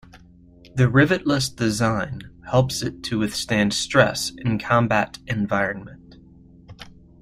[0.73, 6.15] The rivet-less design helps it to withstand stress in combat environment.